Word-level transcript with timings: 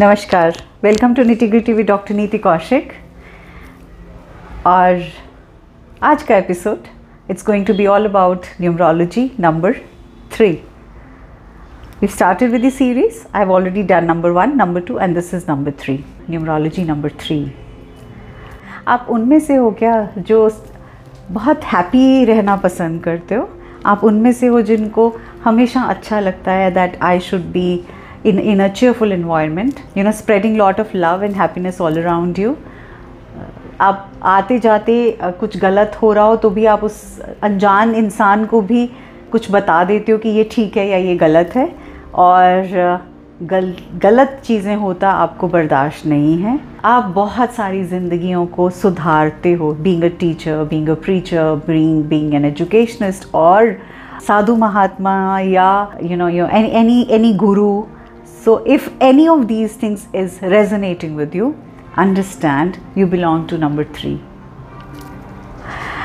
नमस्कार। 0.00 0.52
Welcome 0.82 1.14
to 1.14 1.22
nitty 1.22 1.46
gritty 1.46 1.72
with 1.72 1.86
doctor 1.86 2.14
Neeti 2.14 2.38
Kaushik 2.38 2.92
और 4.66 5.02
आज 6.02 6.22
का 6.22 6.36
episode 6.36 6.76
it's 7.30 7.46
going 7.46 7.66
to 7.66 7.74
be 7.74 7.86
all 7.86 8.06
about 8.06 8.40
numerology 8.60 9.36
number 9.40 9.72
three 10.32 10.50
we 12.00 12.06
started 12.06 12.50
with 12.50 12.64
the 12.64 12.70
series 12.70 13.14
I 13.34 13.40
have 13.42 13.52
already 13.52 13.82
done 13.82 14.04
number 14.04 14.30
one 14.30 14.52
number 14.56 14.80
two 14.80 14.98
and 14.98 15.14
this 15.14 15.34
is 15.34 15.44
number 15.48 15.70
three 15.70 16.04
numerology 16.30 16.84
number 16.84 17.10
three 17.10 17.52
आप 18.88 19.06
उनमें 19.10 19.40
से 19.40 19.54
हो 19.54 19.70
क्या 19.70 20.08
जो 20.18 20.64
बहुत 21.30 21.64
happy 21.64 22.24
रहना 22.24 22.56
पसंद 22.56 23.02
करते 23.02 23.34
हो? 23.34 23.50
आप 23.86 24.04
उनमें 24.04 24.32
से 24.32 24.46
हो 24.46 24.62
जिनको 24.62 25.16
हमेशा 25.44 25.82
अच्छा 25.82 26.20
लगता 26.20 26.52
है 26.52 26.70
that 26.70 26.98
I 27.02 27.20
should 27.20 27.40
be 27.40 27.84
in, 28.24 28.38
in 28.38 28.60
a 28.60 28.70
cheerful 28.70 29.12
environment, 29.12 29.82
you 29.94 30.04
know, 30.04 30.12
spreading 30.12 30.56
lot 30.56 30.78
of 30.78 30.94
love 30.94 31.22
and 31.22 31.36
happiness 31.36 31.80
all 31.80 31.98
around 31.98 32.38
you. 32.38 32.56
आप 33.80 34.10
आते 34.22 34.58
जाते 34.58 34.94
कुछ 35.40 35.56
गलत 35.58 35.96
हो 36.02 36.12
रहा 36.12 36.24
हो 36.24 36.34
तो 36.36 36.50
भी 36.50 36.64
आप 36.72 36.82
उस 36.84 36.98
अनजान 37.42 37.94
इंसान 37.94 38.44
को 38.46 38.60
भी 38.62 38.86
कुछ 39.32 39.50
बता 39.50 39.82
देते 39.84 40.12
हो 40.12 40.18
कि 40.18 40.28
ये 40.28 40.48
ठीक 40.52 40.76
है 40.76 40.86
या 40.88 40.98
ये 40.98 41.16
गलत 41.16 41.56
है 41.56 41.68
और 42.24 42.68
गल 43.50 43.72
गलत 44.02 44.40
चीज़ें 44.44 44.74
होता 44.76 45.10
आपको 45.22 45.48
बर्दाश्त 45.48 46.06
नहीं 46.06 46.36
है 46.42 46.58
आप 46.84 47.04
बहुत 47.14 47.54
सारी 47.54 47.82
ज़िंदगियों 47.84 48.44
को 48.56 48.68
सुधारते 48.82 49.52
हो 49.52 49.72
being 49.82 50.04
a 50.04 50.08
teacher 50.20 50.62
being 50.70 50.88
a 50.88 50.94
preacher 51.04 51.54
being 51.66 52.04
being 52.10 52.34
an 52.34 52.44
educationist 52.44 53.34
और 53.34 53.72
साधु 54.26 54.56
महात्मा 54.56 55.14
या 55.40 55.72
you 56.02 56.16
know 56.16 56.28
you 56.28 56.46
any 56.52 57.06
any 57.10 57.32
guru 57.38 57.68
So, 58.24 58.64
if 58.66 58.90
any 59.00 59.28
of 59.28 59.46
these 59.48 59.74
things 59.74 60.06
is 60.12 60.40
resonating 60.42 61.14
with 61.14 61.34
you, 61.34 61.54
understand 61.96 62.78
you 62.96 63.06
belong 63.06 63.46
to 63.48 63.58
number 63.58 63.84
three. 63.84 64.20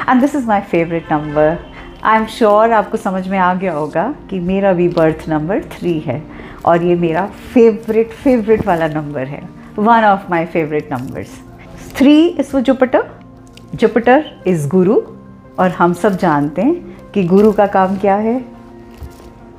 And 0.06 0.22
this 0.22 0.36
is 0.36 0.46
my 0.46 0.62
favorite 0.74 1.10
number. 1.12 1.58
I 2.04 2.18
am 2.18 2.26
sure 2.26 2.72
आपको 2.72 2.98
समझ 2.98 3.28
में 3.28 3.38
आ 3.38 3.54
गया 3.54 3.74
होगा 3.74 4.04
कि 4.30 4.40
मेरा 4.40 4.74
भी 4.74 4.88
birth 4.90 5.26
number 5.30 5.64
three 5.64 6.00
है 6.00 6.22
और 6.66 6.84
ये 6.84 6.96
मेरा 6.96 7.26
फेवरेट 7.54 8.12
फेवरेट 8.12 8.66
वाला 8.68 8.88
नंबर 8.88 9.28
है. 9.28 9.42
One 9.78 10.04
of 10.04 10.30
my 10.30 10.46
favourite 10.46 10.94
numbers 10.94 11.40
three 11.96 12.28
is 12.28 12.56
वो 12.56 12.62
जुपिटर 12.62 13.06
जुपिटर 13.76 14.44
इज़ 14.48 14.68
गुरु 14.70 15.02
और 15.60 15.70
हम 15.70 15.94
सब 15.94 16.18
जानते 16.18 16.62
हैं 16.62 17.12
कि 17.12 17.24
गुरु 17.24 17.52
का 17.52 17.68
काम 17.68 17.98
क्या 17.98 18.16
है? 18.16 18.46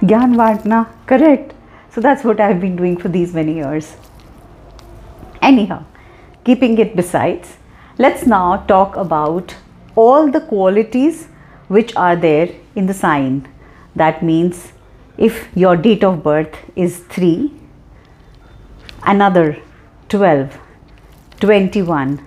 ज्ञान 0.05 0.37
बांटना 0.37 0.85
correct 1.09 1.53
So 1.99 2.03
that's 2.03 2.23
what 2.23 2.39
I've 2.39 2.61
been 2.61 2.77
doing 2.77 2.97
for 2.97 3.09
these 3.09 3.35
many 3.35 3.55
years. 3.55 3.97
Anyhow, 5.43 5.85
keeping 6.45 6.79
it 6.79 6.95
besides, 6.95 7.57
let's 7.99 8.25
now 8.25 8.59
talk 8.69 8.95
about 8.95 9.57
all 9.97 10.31
the 10.31 10.41
qualities 10.41 11.27
which 11.67 11.97
are 11.97 12.15
there 12.15 12.51
in 12.77 12.87
the 12.87 12.95
sign. 12.95 13.49
That 13.97 14.23
means 14.23 14.71
if 15.17 15.49
your 15.57 15.77
date 15.77 16.05
of 16.05 16.23
birth 16.23 16.55
is 16.77 16.99
3, 17.17 17.51
another 19.03 19.61
12, 20.09 20.57
21 21.41 22.25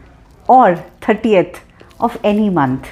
or 0.49 0.83
30th 0.99 1.61
of 1.97 2.19
any 2.25 2.49
month, 2.49 2.89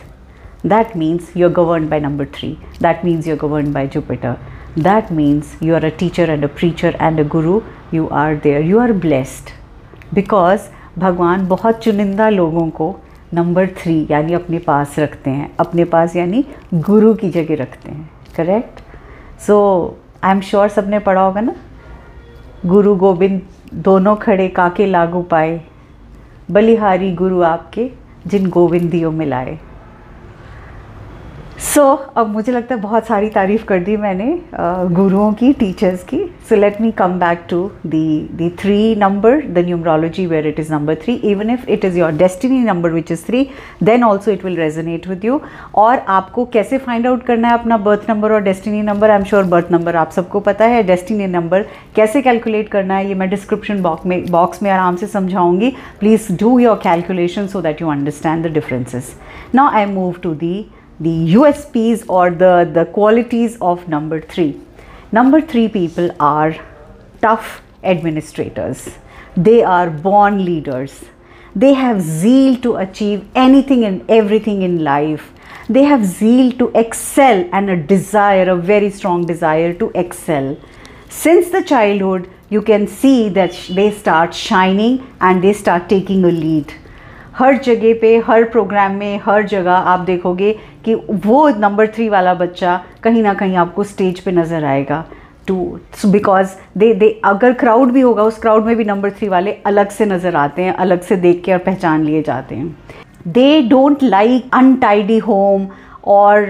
that 0.64 0.96
means 0.96 1.36
you're 1.36 1.50
governed 1.50 1.90
by 1.90 2.00
number 2.00 2.26
3. 2.26 2.58
That 2.80 3.04
means 3.04 3.28
you're 3.28 3.36
governed 3.36 3.74
by 3.74 3.86
Jupiter 3.88 4.40
that 4.78 5.12
means 5.12 5.56
you 5.62 5.74
are 5.76 5.86
a 5.86 5.92
teacher 5.92 6.26
and 6.26 6.44
a 6.44 6.48
preacher 6.48 6.96
and 7.00 7.20
a 7.20 7.24
guru. 7.24 7.62
You 7.92 8.10
are 8.10 8.36
there. 8.36 8.62
You 8.62 8.80
are 8.80 8.94
blessed. 8.94 9.54
Because 10.16 10.60
भगवान 10.98 11.48
बहुत 11.48 11.80
चुनिंदा 11.84 12.30
लोगों 12.30 12.70
को 12.70 13.00
number 13.34 13.68
three 13.68 14.08
यानी 14.12 14.34
अपने 14.34 14.60
पास 14.60 14.96
रखते 15.00 15.30
हैं। 15.30 15.56
अपने 15.60 15.84
पास 15.86 16.16
यानी 16.16 16.46
गुरु 16.74 17.14
की 17.14 17.30
जगह 17.30 17.56
रखते 17.56 17.92
हैं। 17.92 18.10
Correct 18.38 18.80
so 19.42 19.58
I 20.24 20.32
am 20.32 20.42
sure 20.42 20.68
सबने 20.68 21.00
पढ़ा 21.00 21.22
होगा 21.22 21.42
ना? 21.42 21.56
गुरु 22.66 22.96
गोविंद 22.96 23.42
दोनों 23.74 24.16
खड़े 24.16 24.48
काके 24.48 24.86
लागू 24.86 25.22
पाए। 25.22 25.62
बलिहारी 26.52 27.12
गुरु 27.12 27.42
आपके 27.42 27.90
जिन 28.28 28.50
गोविंदियों 28.50 29.12
मिलाए 29.12 29.58
सो 31.60 31.82
so, 31.82 32.14
अब 32.18 32.28
मुझे 32.28 32.52
लगता 32.52 32.76
है 32.76 32.82
बहुत 32.82 33.06
सारी 33.08 33.30
तारीफ़ 33.30 33.64
कर 33.68 33.80
दी 33.84 33.96
मैंने 33.98 34.26
गुरुओं 34.96 35.32
की 35.34 35.52
टीचर्स 35.54 36.04
की। 36.04 36.20
So 36.50 36.56
let 36.56 36.80
me 36.82 36.92
come 36.92 37.20
back 37.20 37.44
to 37.50 37.60
the 37.86 38.30
the 38.36 38.50
three 38.60 38.96
number 38.96 39.42
the 39.48 39.64
numerology 39.66 40.26
where 40.26 40.48
it 40.48 40.60
is 40.60 40.72
number 40.74 40.96
three 41.02 41.14
even 41.32 41.50
if 41.50 41.70
it 41.70 41.86
is 41.86 41.98
your 42.00 42.12
destiny 42.12 42.60
number 42.64 42.92
which 42.92 43.12
is 43.12 43.26
three 43.26 43.46
then 43.84 44.04
also 44.04 44.32
it 44.32 44.46
will 44.46 44.56
resonate 44.58 45.08
with 45.08 45.26
you 45.26 45.42
और 45.76 46.00
आपको 46.10 46.46
कैसे 46.54 46.78
find 46.78 47.08
out 47.08 47.24
करना 47.26 47.48
है 47.48 47.60
अपना 47.60 47.78
birth 47.90 48.10
number 48.10 48.34
और 48.34 48.42
destiny 48.44 48.82
number 48.82 49.10
I 49.10 49.18
am 49.18 49.24
sure 49.24 49.44
birth 49.56 49.72
number 49.72 49.96
आप 49.96 50.12
सबको 50.12 50.40
पता 50.40 50.66
है। 50.66 50.82
डेस्टिनी 50.84 51.28
नंबर 51.28 51.66
कैसे 51.96 52.22
कैलकुलेट 52.22 52.70
करना 52.70 52.98
है? 52.98 53.08
ये 53.08 53.16
मैं 53.16 53.30
डिस्क्रिप्शन 53.30 53.82
बॉक्स 53.82 54.06
में 54.06 54.24
बॉक्स 54.32 54.64
में 54.64 54.72
आराम 54.72 54.96
से 54.96 55.08
समझाऊँगी। 55.08 55.74
Please 56.00 56.34
do 56.40 56.58
your 56.60 56.80
calculation 56.84 57.48
so 57.48 57.62
that 57.62 57.82
you 57.82 57.92
understand 57.92 58.48
the 58.48 58.54
differences 58.54 59.16
now 59.56 59.76
I 59.76 59.86
move 59.86 60.16
to 60.24 60.34
the 60.36 60.66
the 61.00 61.34
USPs 61.34 62.04
or 62.10 62.30
the, 62.30 62.70
the 62.74 62.86
qualities 62.86 63.58
of 63.62 63.88
number 63.88 64.20
three. 64.20 64.60
Number 65.12 65.42
three 65.42 65.68
people 65.68 66.12
are 66.20 66.56
tough 67.22 67.62
administrators. 67.84 68.90
They 69.36 69.64
are 69.64 69.90
born 69.90 70.44
leaders. 70.44 71.06
They 71.56 71.74
have 71.74 72.02
zeal 72.02 72.58
to 72.62 72.76
achieve 72.76 73.26
anything 73.34 73.86
and 73.86 74.10
everything 74.10 74.62
in 74.62 74.84
life. 74.84 75.32
They 75.70 75.84
have 75.84 76.06
zeal 76.06 76.52
to 76.54 76.72
excel 76.76 77.48
and 77.54 77.70
a 77.70 77.78
desire, 77.78 78.50
a 78.50 78.56
very 78.56 78.90
strong 78.90 79.26
desire 79.26 79.74
to 79.76 79.92
excel. 79.96 80.58
Since 81.10 81.50
the 81.50 81.64
childhood, 81.64 82.30
you 82.50 82.62
can 82.62 82.88
see 82.88 83.30
that 83.30 83.54
they 83.70 83.92
start 83.92 84.34
shining 84.34 85.08
and 85.22 85.44
they 85.44 85.54
start 85.54 85.88
taking 85.88 86.24
a 86.26 86.32
lead. 86.32 86.74
हर 87.40 87.58
जगह 87.58 87.94
पे, 88.02 88.18
हर 88.28 88.44
programme 88.46 88.96
में, 88.96 89.20
हर 89.26 89.46
जगह 89.48 89.72
आप 89.72 90.00
देखोगे 90.02 90.52
कि 90.86 90.96
वो 90.96 91.48
number 91.60 91.88
three 91.88 92.08
वाला 92.10 92.34
बच्चा 92.34 92.80
कहीं 93.04 93.22
ना 93.24 93.34
कहीं 93.34 93.56
आपको 93.58 93.84
स्टेज 93.84 94.20
पे 94.20 94.32
नज़र 94.32 94.64
आएगा। 94.66 95.04
टू 95.48 95.80
बिकॉज़ 96.06 96.56
दे 96.78 96.94
दे 96.94 97.10
अगर 97.26 97.54
क्राउड 97.54 97.92
भी 97.92 98.02
होगा, 98.02 98.24
उस 98.24 98.40
क्राउड 98.40 98.66
में 98.66 98.76
भी 98.78 98.84
नंबर 98.86 99.12
थ्री 99.12 99.28
वाले 99.28 99.52
अलग 99.66 99.90
से 99.90 100.06
नज़र 100.06 100.36
आते 100.36 100.62
हैं, 100.62 100.74
अलग 100.76 101.02
से 101.02 101.16
देख 101.18 101.42
के 101.46 101.54
और 101.54 101.60
पहचान 101.60 102.04
लिए 102.04 102.22
जाते 102.24 102.56
हैं। 102.56 102.78
They 103.28 103.62
don't 103.62 104.04
like 104.04 104.50
untidy 104.54 105.18
home 105.20 105.68
और 106.08 106.46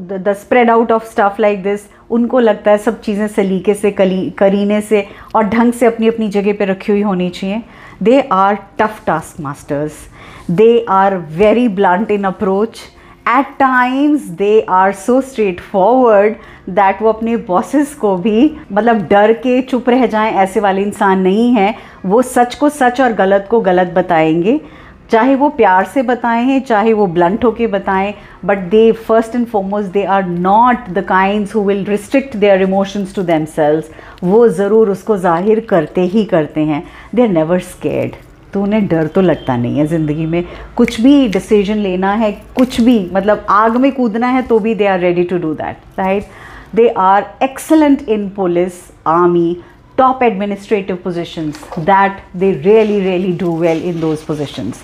the 0.00 0.34
spread 0.38 0.70
out 0.70 0.92
of 0.92 1.04
stuff 1.06 1.40
like 1.42 1.62
this 1.62 1.88
उनको 2.10 2.38
लगता 2.38 2.70
है 2.70 2.78
सब 2.78 3.00
चीज़ें 3.00 3.26
सलीके 3.28 3.74
से, 3.74 3.90
कली, 3.90 4.28
करीने 4.30 4.80
से 4.80 5.06
और 5.34 5.44
ढंग 5.44 5.72
से 5.72 5.86
अपनी 5.86 6.08
अपनी 6.08 6.28
जगह 6.28 6.52
पे 6.52 6.64
रखी 6.64 6.92
हुई 6.92 7.02
होनी 7.02 7.28
चाहिए। 7.30 7.62
They 8.02 8.20
are 8.32 8.58
tough 8.78 9.02
taskmasters 9.40 9.92
they 10.50 10.84
are 10.88 11.16
very 11.16 11.68
blunt 11.68 12.10
in 12.10 12.24
approach 12.24 12.80
at 13.28 13.46
times 13.58 14.22
they 14.36 14.60
are 14.70 14.92
so 14.92 15.20
straightforward 15.60 16.34
that 16.70 17.02
वो 17.02 17.08
अपने 17.08 17.36
बॉसेस 17.36 17.94
को 17.94 18.16
भी 18.16 18.50
मतलब 18.72 19.06
डर 19.08 19.32
के 19.32 19.60
चुप 19.62 19.88
रह 19.88 20.06
जाएँ, 20.06 20.32
ऐसे 20.32 20.60
वाले 20.60 20.82
इंसान 20.82 21.20
नहीं 21.20 21.52
हैं। 21.52 21.74
वो 22.06 22.22
सच 22.22 22.54
को 22.54 22.68
सच 22.68 23.00
और 23.00 23.12
गलत 23.12 23.46
को 23.50 23.60
गलत 23.60 23.92
बताएँगे। 23.96 24.60
चाहे 25.10 25.34
वो 25.34 25.48
प्यार 25.48 25.84
से 25.84 26.02
बताएँ 26.02 26.44
हैं, 26.44 26.60
चाहे 26.60 26.92
वो 26.92 27.06
ब्लंट 27.06 27.44
होके 27.44 27.66
बताएँ 27.66 28.12
but 28.44 28.58
they 28.70 28.90
first 28.92 29.34
and 29.34 29.46
foremost 29.46 29.92
they 29.92 30.04
are 30.06 30.24
not 30.24 30.88
the 30.88 31.04
kinds 31.08 31.54
who 31.54 31.62
will 31.64 31.84
restrict 31.84 32.36
their 32.36 32.62
emotions 32.62 33.14
to 33.14 33.22
them 33.24 33.46
वो 34.24 34.46
ज़रूर 34.48 34.90
उसको 34.90 35.16
ज़ाहिर 35.18 35.60
करते 35.70 36.00
ही 36.06 36.24
करते 36.24 36.60
हैं। 36.62 36.82
दे 37.14 37.22
आर 37.22 37.28
नेवर 37.28 37.60
स्केर्ड 37.60 38.16
तो 38.52 38.62
उन्हें 38.62 38.86
डर 38.88 39.06
तो 39.06 39.20
लगता 39.20 39.56
नहीं 39.56 39.78
है 39.78 39.86
ज़िंदगी 39.86 40.26
में। 40.26 40.44
कुछ 40.76 41.00
भी 41.00 41.28
डिसीज़न 41.28 41.76
लेना 41.76 42.12
है, 42.12 42.30
कुछ 42.56 42.80
भी 42.80 42.98
मतलब 43.12 43.46
आग 43.50 43.76
में 43.76 43.90
कूदना 43.92 44.26
है 44.26 44.42
तो 44.42 44.58
भी 44.58 44.74
they 44.74 44.86
are 44.86 45.00
ready 45.00 45.24
to 45.24 45.38
do 45.38 45.52
that 45.54 45.98
right 45.98 46.26
they 46.74 46.88
are 46.98 47.24
excellent 47.42 48.08
in 48.08 48.28
police 48.28 48.80
army 49.06 49.56
top 49.98 50.22
administrative 50.22 51.02
positions 51.02 51.58
that 51.90 52.24
they 52.34 52.52
really 52.68 53.00
really 53.02 53.32
do 53.32 53.50
well 53.50 53.82
in 53.90 54.00
those 54.00 54.24
positions. 54.24 54.82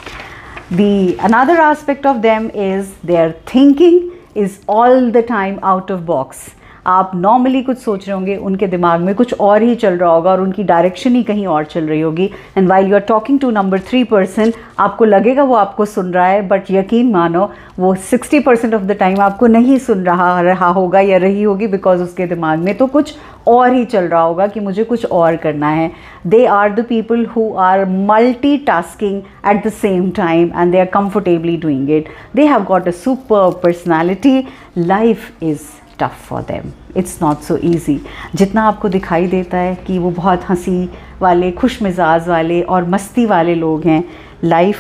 The 0.71 1.17
another 1.19 1.55
aspect 1.55 2.05
of 2.07 2.21
them 2.23 2.51
is 2.51 2.95
their 3.13 3.33
thinking 3.55 4.13
is 4.35 4.61
all 4.67 5.11
the 5.11 5.23
time 5.23 5.61
out 5.63 5.91
of 5.91 6.05
box 6.05 6.55
आप 6.87 7.11
normally 7.15 7.63
कुछ 7.63 7.79
सोच 7.79 8.07
रहे 8.07 8.15
होंगे, 8.15 8.37
उनके 8.37 8.67
दिमाग 8.67 9.01
में 9.01 9.15
कुछ 9.15 9.35
और 9.35 9.63
ही 9.63 9.75
चल 9.75 9.97
रहा 9.97 10.11
होगा 10.11 10.31
और 10.31 10.41
उनकी 10.41 10.65
डायरेक्शन 10.65 11.15
ही 11.15 11.23
कहीं 11.23 11.47
और 11.47 11.65
चल 11.65 11.87
रही 11.89 12.01
होगी। 12.01 12.31
And 12.57 12.69
while 12.69 12.87
you 12.87 12.95
are 12.95 13.01
talking 13.09 13.39
to 13.41 13.51
number 13.51 13.81
three 13.81 14.03
person 14.05 14.53
आपको 14.79 15.05
लगेगा 15.05 15.43
वो 15.43 15.55
आपको 15.57 15.85
सुन 15.85 16.13
रहा 16.13 16.27
है 16.27 16.47
बट 16.49 16.71
यकीन 16.71 17.11
मानो, 17.13 17.51
वो 17.79 17.95
sixty 18.11 18.41
percent 18.41 18.75
of 18.75 18.83
the 18.83 18.97
time 18.99 19.21
आपको 19.21 19.47
नहीं 19.47 19.79
सुन 19.79 20.05
रहा 20.05 20.41
रहा 20.41 20.69
होगा 20.71 21.01
या 21.01 21.17
रही 21.19 21.43
होगी 21.43 21.67
बिकॉज़ 21.67 22.03
उसके 22.03 22.27
दिमाग 22.27 22.59
में 22.59 22.77
तो 22.77 22.87
कुछ 22.89 23.15
और 23.49 23.73
ही 23.73 23.85
चल 23.85 24.05
रहा 24.05 24.21
होगा 24.21 24.47
कि 24.47 24.61
मुझे 24.61 24.85
कुछ 24.85 25.05
और 25.07 25.37
करना 25.37 25.69
है। 25.69 25.91
They 26.27 26.45
are 26.47 26.73
the 26.75 26.85
people 26.89 27.25
who 27.27 27.53
are 27.61 27.85
multitasking 28.67 29.23
at 29.49 29.67
the 29.67 29.71
same 29.73 30.11
time 30.17 30.51
and 30.57 30.73
they 30.73 30.79
are 30.81 30.87
comfortably 30.95 31.57
doing 31.57 31.91
it 31.91 32.09
they 32.37 32.47
have 32.47 32.65
got 32.65 32.89
a 32.89 32.91
super 33.05 33.51
personality 33.63 34.39
life 34.79 35.43
is 35.43 35.61
tough 35.99 36.29
for 36.29 36.43
them 36.43 36.73
it's 36.97 37.19
not 37.23 37.39
so 37.39 37.59
easy 37.65 38.01
जितना 38.35 38.63
आपको 38.63 38.89
दिखाई 38.89 39.27
देता 39.27 39.59
है 39.59 39.75
कि 39.75 39.99
वो 39.99 40.11
बहुत 40.11 40.45
हँसी 40.49 40.91
वाले, 41.21 41.51
खुश 41.53 41.83
मिजाज 41.83 42.29
वाले 42.29 42.63
और 42.63 42.89
मस्ती 42.89 43.27
वाले 43.27 43.55
लोग 43.55 43.85
हैं 43.85 44.05
लाइफ 44.45 44.79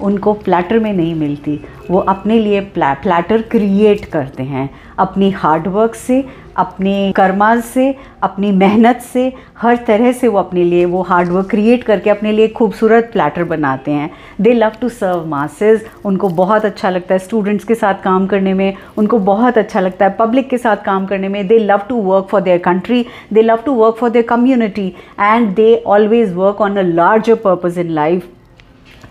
उनको 0.00 0.32
प्लेटर 0.34 0.78
में 0.78 0.92
नहीं 0.92 1.14
मिलती। 1.14 1.58
वो 1.90 1.98
अपने 1.98 2.38
लिए 2.38 2.60
प्ला, 2.60 2.92
प्लेटर 2.94 3.42
क्रिएट 3.50 4.04
करते 4.04 4.42
हैं। 4.42 4.68
अपनी 4.98 5.30
हार्डवर्क 5.30 5.94
से 5.94 6.24
अपने 6.56 7.12
कर्मा 7.16 7.54
से 7.62 7.94
अपनी 8.22 8.50
मेहनत 8.52 9.00
से 9.02 9.32
हर 9.58 9.76
तरह 9.86 10.12
से 10.12 10.28
वो 10.28 10.38
अपने 10.38 10.64
लिए 10.64 10.84
वो 10.84 11.02
हार्डवर्क 11.02 11.48
क्रिएट 11.50 11.84
करके 11.84 12.10
अपने 12.10 12.32
लिए 12.32 12.48
खूबसूरत 12.48 13.10
प्लेटर 13.12 13.44
बनाते 13.44 13.90
हैं। 13.90 14.10
They 14.40 14.52
love 14.52 14.72
to 14.80 14.88
serve 14.88 15.24
masses 15.26 15.86
उनको 16.04 16.28
बहुत 16.30 16.64
अच्छा 16.64 16.90
लगता 16.90 17.14
है 17.14 17.18
स्टूडेंट्स 17.18 17.64
के 17.64 17.74
साथ 17.74 18.02
काम 18.04 18.26
करने 18.26 18.54
में। 18.54 18.74
उनको 18.98 19.18
बहुत 19.20 19.58
अच्छा 19.58 19.80
लगता 19.80 20.04
है 20.04 20.16
पब्लिक 20.18 20.48
के 20.50 20.58
साथ 20.58 20.84
काम 20.84 21.06
करने 21.06 21.28
में। 21.28 21.46
They 21.46 21.58
love 21.58 21.80
to 21.88 22.00
work 22.02 22.26
for 22.30 22.40
their 22.40 22.58
country 22.58 23.04
they 23.32 23.42
love 23.42 23.62
to 23.66 23.74
work 23.74 23.96
for 23.96 24.10
their 24.10 24.26
community 24.28 24.86
and 25.20 25.54
they 25.54 25.74
always 25.86 26.34
work 26.34 26.60
on 26.60 26.76
a 26.76 26.82
larger 26.84 27.34
purpose 27.36 27.80
in 27.80 27.90
life 27.90 28.28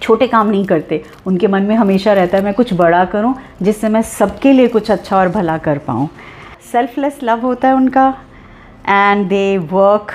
छोटे 0.02 0.28
काम 0.28 0.48
नहीं 0.50 0.66
करते। 0.66 1.02
उनके 1.28 1.48
मन 1.48 1.64
में 1.64 1.76
हमेशा 1.76 2.14
रहता 2.14 2.38
है, 2.38 2.44
मैं 2.44 2.54
कुछ 2.54 2.74
बड़ा 2.74 3.04
करूँ 3.06 3.34
जिससे 3.62 3.90
मैं 3.90 4.02
सबके 4.04 4.54
लिए 4.54 4.68
कुछ 4.68 4.92
अच्छा 4.92 5.18
और 5.18 5.30
भला 5.30 5.58
कर 5.60 5.78
पाऊँ। 5.78 6.08
सेल्फलेस 6.72 7.20
लव 7.24 7.42
होता 7.42 7.68
है 7.68 7.76
उनका 7.76 8.08
and 8.88 9.28
they 9.30 9.58
work 9.72 10.12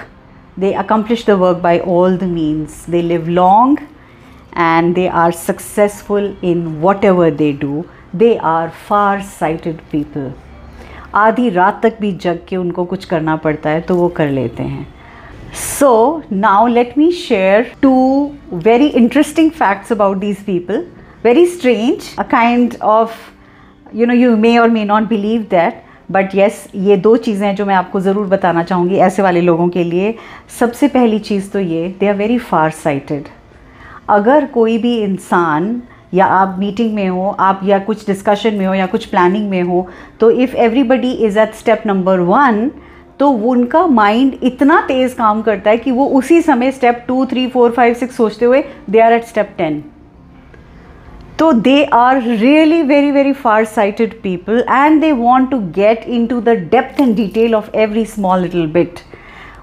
they 0.59 0.73
accomplish 0.75 1.25
the 1.27 1.31
work 1.41 1.59
by 1.59 1.79
all 1.79 2.17
the 2.17 2.25
means 2.25 2.85
they 2.91 3.03
live 3.03 3.29
long 3.31 3.79
and 4.57 4.95
they 4.95 5.07
are 5.09 5.33
successful 5.33 6.35
in 6.45 6.67
whatever 7.05 7.31
they 7.33 7.53
do 7.53 7.85
they 8.17 8.35
are 8.37 8.69
far 8.89 9.21
sighted 9.31 9.81
people 9.93 10.33
आधी 11.15 11.49
रात 11.51 11.81
तक 11.83 11.97
भी 12.01 12.13
जग 12.15 12.39
के 12.49 12.57
उनको 12.57 12.85
कुछ 12.85 13.05
करना 13.05 13.37
पड़ता 13.37 13.71
है 13.71 13.81
तो 13.81 13.97
वो 13.97 14.09
कर 14.09 14.29
लेते 14.31 14.63
हैं। 14.63 14.87
So 15.55 16.25
now 16.31 16.67
let 16.67 16.97
me 16.97 17.13
share 17.13 17.73
two 17.81 18.37
very 18.51 18.89
interesting 18.89 19.53
facts 19.53 19.93
about 19.93 20.19
these 20.19 20.43
people. 20.43 20.85
Very 21.23 21.47
strange, 21.47 22.13
a 22.19 22.25
kind 22.25 22.77
of, 22.81 23.17
you 23.93 24.05
know, 24.07 24.15
you 24.15 24.37
may 24.37 24.59
or 24.59 24.69
may 24.69 24.85
not 24.85 25.09
believe 25.09 25.49
that. 25.51 25.83
But 26.11 26.35
yes 26.35 26.67
ये 26.77 26.97
दो 26.97 27.17
चीज़ें 27.17 27.47
हैं 27.47 27.55
जो 27.57 27.67
मैं 27.67 27.75
आपको 27.75 28.01
ज़रूर 28.01 28.27
बताना 28.29 28.63
चाहूँगी 28.63 28.97
ऐसे 29.05 29.23
वाले 29.23 29.41
लोगों 29.41 29.69
के 29.77 29.85
लिए 29.85 30.15
सबसे 30.59 30.89
पहली 30.89 31.19
चीज़ 31.29 31.49
तो 31.51 31.61
ये 31.61 31.89
they 32.01 32.09
are 32.09 32.15
very 32.15 32.37
far 32.39 32.71
sighted 32.83 33.29
अगर 34.11 34.47
कोई 34.55 34.77
भी 34.79 34.95
इंसान 35.03 35.81
या 36.15 36.27
आप 36.41 36.57
मीटिंग 36.59 36.95
में 36.95 37.09
हो 37.09 37.29
आप 37.41 37.61
या 37.65 37.79
कुछ 37.87 38.07
डिस्कशन 38.07 38.55
में 38.55 38.67
हो 38.67 38.75
या 38.75 38.87
कुछ 38.87 39.07
प्लानिंग 39.11 39.49
में 39.51 39.63
हो 39.63 39.87
तो 40.21 40.31
if 40.31 40.57
everybody 40.67 41.13
is 41.29 41.39
at 41.39 41.55
step 41.55 41.83
number 41.87 42.21
one 42.29 42.71
तो 43.19 43.29
उनका 43.31 43.87
माइंड 43.87 44.35
इतना 44.43 44.81
तेज़ 44.81 45.15
काम 45.15 45.43
करता 45.43 45.71
है 45.71 45.77
कि 45.77 45.91
वो 45.91 46.07
उसी 46.09 46.41
समय 46.43 46.73
step 46.73 47.05
two 47.09 47.25
three 47.27 47.47
four 47.47 47.71
five 47.71 47.95
six 47.95 48.17
सोचते 48.17 48.45
हुए 48.45 48.63
they 48.91 49.01
are 49.01 49.13
at 49.13 49.25
step 49.25 49.55
ten 49.59 49.83
तो 51.39 51.53
they 51.53 51.83
are 51.85 52.23
really 52.23 52.83
very 52.83 53.11
very 53.11 53.33
far 53.33 53.65
sighted 53.65 54.21
people 54.23 54.65
and 54.71 55.01
they 55.01 55.13
want 55.13 55.51
to 55.51 55.59
get 55.75 56.05
into 56.27 56.41
the 56.41 56.49
depth 56.49 57.01
and 57.01 57.15
detail 57.17 57.55
of 57.55 57.77
every 57.77 58.05
small 58.05 58.41
little 58.41 58.67
bit 58.67 59.01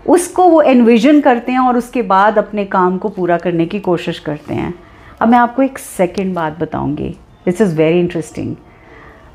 उसको 0.09 0.47
वो 0.49 0.61
envision 0.61 1.21
करते 1.21 1.51
हैं 1.51 1.59
और 1.59 1.77
उसके 1.77 2.01
बाद 2.01 2.37
अपने 2.37 2.65
काम 2.65 2.97
को 2.97 3.09
पूरा 3.09 3.37
करने 3.37 3.65
की 3.65 3.79
कोशिश 3.79 4.19
करते 4.19 4.53
हैं। 4.53 4.73
अब 5.21 5.29
मैं 5.29 5.37
आपको 5.37 5.61
एक 5.63 5.77
सेकेंड 5.77 6.33
बात 6.35 6.59
बताऊँगी। 6.59 7.09
This 7.45 7.61
is 7.61 7.75
very 7.75 7.99
interesting 7.99 8.55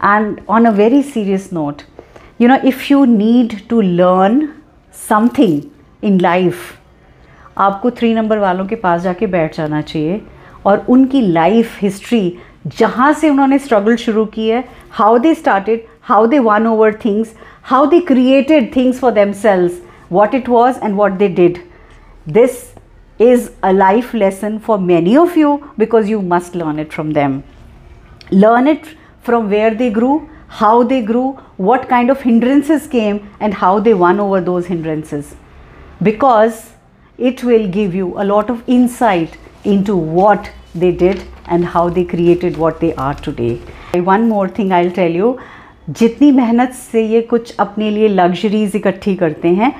and 0.04 0.36
on 0.48 0.64
a 0.64 0.70
very 0.70 1.02
serious 1.02 1.48
note 1.52 1.82
you 2.39 2.47
know 2.51 2.59
if 2.71 2.89
you 2.91 3.05
need 3.07 3.57
to 3.71 3.81
learn 3.81 4.38
something 5.09 5.57
in 6.09 6.21
life 6.27 6.69
आपको 7.57 7.91
थ्री 7.91 8.13
नंबर 8.13 8.38
वालों 8.39 8.65
के 8.65 8.75
पास 8.83 9.01
जाके 9.01 9.27
बैठ 9.27 9.57
जाना 9.57 9.81
चाहिए 9.81 10.21
और 10.65 10.85
उनकी 10.89 11.21
लाइफ 11.21 11.77
हिस्ट्री 11.81 12.23
जहाँ 12.79 13.11
से 13.13 13.29
उन्होंने 13.29 13.59
स्ट्रगल 13.59 13.95
शुरू 14.05 14.25
की 14.35 14.47
है 14.47 14.63
how 14.97 15.17
they 15.19 15.33
started 15.35 15.85
how 16.09 16.27
they 16.27 16.39
won 16.49 16.67
over 16.67 16.93
things 17.05 17.33
how 17.71 17.85
they 17.89 17.99
created 18.11 18.75
things 18.75 18.99
for 18.99 19.11
them 19.11 19.31
sales 19.41 19.81
what 20.11 20.35
it 20.35 20.49
was 20.49 20.79
and 20.83 20.95
what 20.95 21.11
they 21.17 21.27
did 21.39 21.57
this 22.29 22.63
is 23.23 23.51
a 23.61 23.71
life 23.71 24.13
lesson 24.15 24.53
for 24.59 24.75
many 24.79 25.15
of 25.15 25.35
you 25.39 25.49
because 25.77 26.07
you 26.09 26.21
must 26.29 26.55
learn 26.55 26.79
it 26.79 26.91
from 26.91 27.11
them. 27.17 27.43
Learn 28.31 28.67
it 28.67 28.88
from 29.21 29.49
where 29.49 29.73
they 29.81 29.89
grew, 29.91 30.27
how 30.47 30.83
they 30.83 31.01
grew, 31.01 31.39
what 31.57 31.88
kind 31.88 32.09
of 32.09 32.21
hindrances 32.21 32.88
came, 32.88 33.29
and 33.39 33.53
how 33.53 33.79
they 33.79 33.93
won 33.93 34.19
over 34.19 34.41
those 34.41 34.65
hindrances. 34.65 35.35
Because 36.01 36.71
it 37.17 37.43
will 37.43 37.67
give 37.67 37.95
you 37.95 38.13
a 38.21 38.25
lot 38.25 38.49
of 38.49 38.63
insight 38.67 39.38
into 39.63 39.95
what 39.95 40.51
they 40.73 40.91
did 40.91 41.23
and 41.45 41.65
how 41.65 41.89
they 41.89 42.03
created 42.03 42.57
what 42.57 42.79
they 42.79 42.93
are 42.95 43.13
today. 43.13 43.55
One 43.93 44.27
more 44.29 44.47
thing 44.47 44.71
I'll 44.71 44.91
tell 44.91 45.11
you 45.11 45.38
जितनी 45.89 46.31
मेहनत 46.31 46.73
से 46.73 47.01
ये 47.07 47.21
कुछ 47.29 47.55
अपने 47.59 47.89
लिए 47.91 48.07
luxuries 48.07 48.75
इकट्ठी 48.75 49.15
करते 49.15 49.49
हैं 49.55 49.71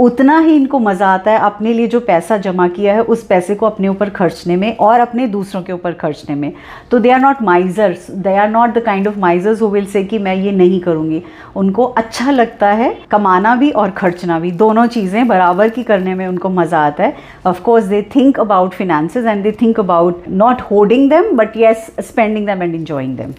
उतना 0.00 0.38
ही 0.38 0.54
इनको 0.56 0.78
मज़ा 0.78 1.06
आता 1.06 1.30
है 1.30 1.38
अपने 1.38 1.72
लिए 1.72 1.86
जो 1.88 1.98
पैसा 2.00 2.36
जमा 2.38 2.66
किया 2.68 2.94
है 2.94 3.02
उस 3.04 3.24
पैसे 3.26 3.54
को 3.54 3.66
अपने 3.66 3.88
ऊपर 3.88 4.10
खर्चने 4.10 4.56
में 4.56 4.76
और 4.76 5.00
अपने 5.00 5.26
दूसरों 5.26 5.62
के 5.62 5.72
ऊपर 5.72 5.92
खर्चने 5.92 6.34
में। 6.34 6.52
तो 6.90 6.98
they 6.98 7.10
are 7.10 7.20
not 7.20 7.42
misers 7.42 8.10
they 8.10 8.34
are 8.36 8.48
not 8.50 8.74
the 8.74 8.82
kind 8.84 9.08
of 9.08 9.18
misers 9.18 9.62
who 9.62 9.68
will 9.68 9.86
say 9.86 10.04
कि 10.04 10.18
मैं 10.18 10.34
ये 10.34 10.52
नहीं 10.52 10.80
करूँगी। 10.80 11.22
उनको 11.56 11.84
अच्छा 11.84 12.30
लगता 12.30 12.68
है 12.72 12.94
कमाना 13.10 13.54
भी 13.56 13.70
और 13.72 13.90
खर्चना 13.92 14.38
भी। 14.40 14.50
दोनों 14.52 14.86
चीज़ें 14.88 15.26
बराबर 15.28 15.68
की 15.68 15.82
करने 15.82 16.14
में 16.14 16.26
उनको 16.26 16.48
मज़ा 16.50 16.86
आता 16.86 17.04
है। 17.04 17.16
Of course 17.46 17.84
they 17.84 18.02
think 18.16 18.40
about 18.40 18.74
finances 18.74 19.26
and 19.26 19.42
they 19.42 19.52
think 19.62 19.80
about 19.80 20.24
not 20.28 20.60
holding 20.70 21.08
them 21.10 21.36
but 21.36 21.56
yes 21.56 21.90
spending 22.00 22.46
them 22.46 22.62
and 22.62 22.74
enjoying 22.74 23.16
them 23.16 23.34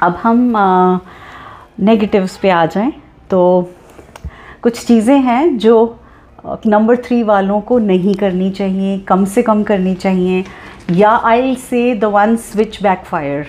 अब 0.00 0.18
हम 0.22 1.00
नेगेटिव्स 1.80 2.34
uh, 2.34 2.42
पे 2.42 2.50
आ 2.50 2.64
जाएँ। 2.66 2.92
तो 3.30 3.70
कुछ 4.62 4.84
चीज़ें 4.86 5.18
हैं 5.20 5.56
जो 5.58 5.98
नंबर 6.66 6.96
थ्री 6.96 7.22
वालों 7.22 7.60
को 7.60 7.78
नहीं 7.78 8.14
करनी 8.14 8.50
चाहिए, 8.50 8.98
कम 8.98 9.24
से 9.24 9.42
कम 9.42 9.62
करनी 9.62 9.94
चाहिए, 9.94 10.44
या 10.90 11.10
I 11.24 11.54
say 11.60 11.94
the 11.94 12.04
ones 12.04 12.52
which 12.56 12.82
backfire 13.04 13.46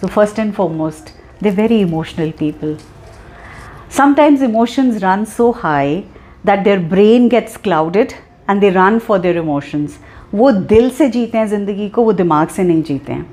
so 0.00 0.06
first 0.06 0.38
and 0.38 0.52
foremost 0.52 1.10
they 1.42 1.50
very 1.50 1.80
emotional 1.80 2.30
people 2.38 2.76
sometimes 3.96 4.42
emotions 4.42 5.02
run 5.02 5.24
so 5.26 5.50
high 5.56 5.96
that 6.46 6.64
their 6.64 6.78
brain 6.88 7.28
gets 7.28 7.56
clouded 7.56 8.12
and 8.50 8.60
they 8.60 8.70
run 8.70 8.98
for 8.98 9.18
their 9.18 9.36
emotions 9.38 9.98
वो 10.34 10.50
दिल 10.52 10.90
से 10.90 11.08
जीते 11.08 11.38
हैं, 11.38 11.46
ज़िंदगी 11.46 11.88
को 11.88 12.02
वो 12.04 12.12
दिमाग 12.12 12.48
से 12.48 12.62
नहीं 12.62 12.82
जीते 12.82 13.12
हैं। 13.12 13.26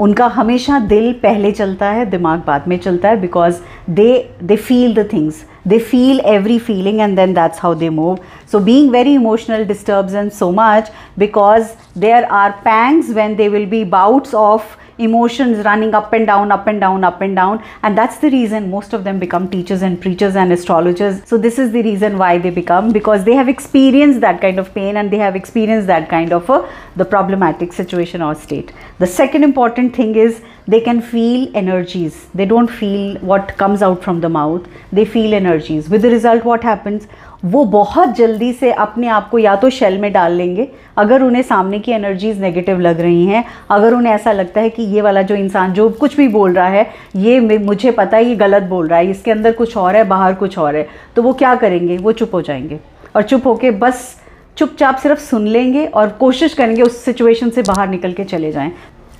उनका 0.00 0.26
हमेशा 0.26 0.78
दिल 0.78 1.12
पहले 1.22 1.50
चलता 1.52 1.86
है, 1.90 2.04
दिमाग 2.10 2.42
बाद 2.46 2.68
में 2.68 2.76
चलता 2.78 3.08
है 3.08 3.20
because 3.20 3.56
they 3.90 4.12
they 4.42 4.56
feel 4.56 4.94
the 4.94 5.08
things 5.12 5.44
they 5.68 5.78
feel 5.78 6.20
every 6.26 6.58
feeling 6.58 7.00
and 7.00 7.16
then 7.16 7.34
that's 7.34 7.58
how 7.62 7.74
they 7.74 7.88
move 7.90 8.18
so 8.52 8.58
being 8.60 8.90
very 8.90 9.14
emotional 9.14 9.64
disturbs 9.64 10.14
and 10.14 10.30
so 10.32 10.50
much 10.50 10.90
because 11.18 11.66
there 11.98 12.24
are 12.24 12.50
pangs 12.64 13.10
when 13.14 13.36
they 13.36 13.48
will 13.48 13.66
be 13.66 13.84
bouts 13.96 14.34
of 14.34 14.76
emotions 15.00 15.64
running 15.64 15.94
up 15.94 16.12
and 16.12 16.26
down 16.26 16.52
up 16.52 16.66
and 16.66 16.80
down 16.80 17.04
up 17.04 17.20
and 17.20 17.34
down. 17.34 17.64
And 17.82 17.96
that's 17.96 18.18
the 18.18 18.30
reason 18.30 18.70
most 18.70 18.92
of 18.92 19.04
them 19.04 19.18
become 19.18 19.48
teachers 19.50 19.82
and 19.82 20.00
preachers 20.00 20.36
and 20.36 20.52
astrologers. 20.52 21.22
So 21.26 21.38
this 21.38 21.58
is 21.58 21.72
the 21.72 21.82
reason 21.82 22.18
why 22.18 22.38
they 22.38 22.50
become 22.50 22.92
because 22.92 23.24
they 23.24 23.34
have 23.34 23.48
experienced 23.48 24.20
that 24.20 24.40
kind 24.40 24.58
of 24.58 24.72
pain 24.74 24.96
and 24.96 25.10
they 25.10 25.18
have 25.18 25.36
experienced 25.36 25.86
that 25.86 26.08
kind 26.08 26.32
of 26.32 26.48
a 26.50 26.60
the 26.96 27.04
problematic 27.04 27.72
situation 27.72 28.22
or 28.22 28.34
state. 28.34 28.72
The 28.98 29.06
second 29.06 29.44
important 29.44 29.96
thing 29.96 30.14
is 30.16 30.42
they 30.70 30.80
can 30.80 31.00
feel 31.12 31.46
energies. 31.54 32.16
They 32.38 32.46
don't 32.50 32.70
feel 32.80 33.16
what 33.30 33.56
comes 33.62 33.82
out 33.86 34.04
from 34.04 34.20
the 34.20 34.30
mouth. 34.34 34.68
They 34.94 35.04
feel 35.14 35.34
energies. 35.38 35.88
With 35.94 36.02
the 36.02 36.12
result, 36.14 36.46
what 36.50 36.64
happens? 36.64 37.00
वो 37.44 37.64
बहुत 37.64 38.14
जल्दी 38.16 38.52
से 38.52 38.72
अपने 38.72 39.08
आप 39.08 39.28
को 39.30 39.38
या 39.38 39.54
तो 39.56 39.70
shell 39.70 39.98
में 39.98 40.12
डाल 40.12 40.32
लेंगे। 40.32 40.68
अगर 40.96 41.22
उन्हें 41.22 41.42
सामने 41.42 41.78
की 41.78 41.92
एनर्जीज 41.92 42.40
नेगेटिव 42.40 42.80
लग 42.80 43.00
रही 43.00 43.24
हैं, 43.26 43.44
अगर 43.70 43.94
उन्हें 43.94 44.12
ऐसा 44.12 44.32
लगता 44.32 44.60
है 44.60 44.70
कि 44.70 44.82
ये 44.82 45.02
वाला 45.02 45.22
जो 45.22 45.34
इंसान 45.34 45.72
जो 45.72 45.88
कुछ 45.90 46.16
भी 46.16 46.28
बोल 46.28 46.54
रहा 46.54 46.68
है, 46.68 46.86
ये 47.16 47.58
मुझे 47.58 47.90
पता 47.90 48.16
है, 48.16 48.24
ये 48.24 48.36
गलत 48.36 48.62
बोल 48.62 48.88
रहा 48.88 48.98
है, 48.98 49.10
इसके 49.10 49.30
अंदर 49.30 49.52
कुछ 49.52 49.76
और 49.76 49.96
है, 49.96 50.04
बाहर 50.04 50.34
कुछ 50.34 50.58
और 50.58 50.76
है 50.76 50.88
तो 51.16 51.22
वो 51.22 51.32
क्या 51.32 51.54
करेंगे? 51.54 51.96
वो 51.96 52.12
चुप 52.12 52.34
हो 52.34 52.42
जाएँगे। 52.42 52.78
और 53.16 53.22
चुप 53.22 53.46
होके 53.46 53.70
बस 53.70 54.16
चुपचाप 54.56 54.96
सिर्फ़ 54.96 55.20
सुन 55.20 55.46
लेंगे 55.46 55.86
और 55.86 56.08
कोशिश 56.08 56.54
करेंगे 56.54 56.82
उस 56.82 57.04
सिचुएशन 57.04 57.50
से 57.50 57.62
बाहर 57.62 57.88
निकल 57.88 58.12
के 58.12 58.24
चले 58.24 58.52
जाएँ। 58.52 58.72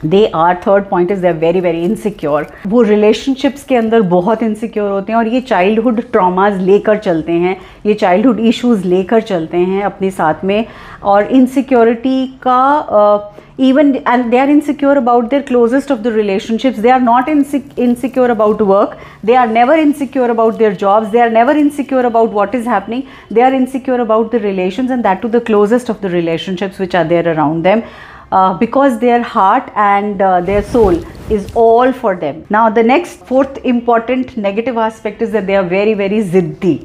They 0.04 0.24
are 0.34 0.54
third 0.66 0.84
point 0.84 1.10
is 1.10 1.22
they're 1.22 1.32
very 1.36 1.60
very 1.60 1.82
insecure 1.84 2.46
वो 2.66 2.82
रिलेशनशिप्स 2.82 3.64
के 3.64 3.76
अंदर 3.76 4.02
बहुत 4.10 4.42
इनसिक्योर 4.42 4.90
होते 4.90 5.12
हैं 5.12 5.18
और 5.18 5.28
ये 5.28 5.40
चाइल्डहुड 5.40 6.00
ट्रामाज 6.12 6.60
लेकर 6.62 6.98
चलते 6.98 7.32
हैं, 7.32 7.56
ये 7.86 7.94
चाइल्ड 7.94 8.26
हुड 8.26 8.40
इशूज़ 8.40 8.86
लेकर 8.86 9.20
चलते 9.22 9.56
हैं 9.56 9.82
अपने 9.82 10.10
साथ 10.10 10.44
में 10.44 10.64
और 11.02 11.30
इनसिक्योरिटी 11.32 12.26
का 12.46 13.36
even 13.60 13.94
and 13.96 14.24
they 14.30 14.38
are 14.38 14.50
insecure 14.50 14.96
about 14.96 15.28
their 15.30 15.42
closest 15.42 15.90
of 15.92 15.98
the 16.00 16.12
relationships 16.14 16.78
they 16.78 16.90
are 16.90 17.00
not 17.00 17.28
in 17.28 17.44
insecure 17.78 18.30
about 18.30 18.62
work 18.62 18.96
they 19.26 19.34
are 19.34 19.48
never 19.48 19.78
insecure 19.78 20.30
about 20.30 20.56
their 20.58 20.74
jobs 20.74 21.08
they 21.08 21.18
are 21.20 21.30
never 21.30 21.56
insecure 21.56 22.04
about 22.04 22.32
what 22.32 22.54
is 22.54 22.68
happening 22.68 23.02
they 23.32 23.40
are 23.40 23.54
insecure 23.54 24.00
about 24.00 24.32
the 24.34 24.42
relation 24.42 24.92
and 24.92 25.02
that 25.02 25.20
to 25.22 25.28
the 25.28 25.42
closest 25.46 25.90
of 25.90 26.02
the 26.02 26.12
relationships 26.12 26.80
which 26.80 26.96
are 26.96 27.04
there 27.04 27.28
around 27.28 27.62
them 27.64 27.82
uh, 28.32 28.54
because 28.54 28.98
their 28.98 29.22
heart 29.22 29.70
and 29.74 30.22
uh, 30.22 30.40
their 30.40 30.62
soul 30.62 31.02
is 31.30 31.50
all 31.54 31.92
for 31.92 32.16
them. 32.16 32.44
Now, 32.50 32.70
the 32.70 32.82
next 32.82 33.26
fourth 33.26 33.58
important 33.64 34.36
negative 34.36 34.76
aspect 34.76 35.22
is 35.22 35.32
that 35.32 35.46
they 35.46 35.56
are 35.56 35.68
very, 35.68 35.94
very 35.94 36.22
ziddi. 36.22 36.78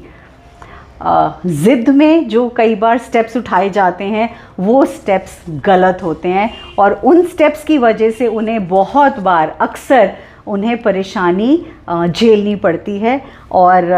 ज़िद 1.46 1.88
में 1.94 2.28
जो 2.28 2.48
कई 2.56 2.74
बार 2.74 2.98
steps 2.98 3.36
उठाए 3.36 3.68
जाते 3.70 4.04
हैं 4.04 4.28
वो 4.60 4.84
steps 4.86 5.36
गलत 5.64 5.98
होते 6.02 6.28
हैं 6.28 6.50
और 6.78 6.92
उन 7.04 7.22
स्टेप्स 7.26 7.64
की 7.64 7.76
वजह 7.78 8.10
से 8.10 8.26
उन्हें 8.26 8.68
बहुत 8.68 9.18
बार 9.20 9.56
अक्सर 9.60 10.12
उन्हें 10.46 10.76
परेशानी 10.82 11.50
झेलनी 11.90 12.54
पड़ती 12.64 12.98
है 12.98 13.20
और 13.52 13.92